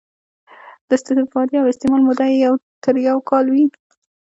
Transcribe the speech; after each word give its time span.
د 0.87 0.89
استفادې 0.97 1.55
او 1.61 1.67
استعمال 1.71 2.01
موده 2.07 2.25
یې 2.41 2.49
تر 2.83 2.95
یو 3.07 3.17
کال 3.29 3.45
وي. 3.53 3.65